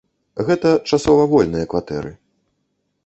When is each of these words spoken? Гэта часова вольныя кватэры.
Гэта 0.47 0.71
часова 0.93 1.27
вольныя 1.33 1.69
кватэры. 1.75 2.11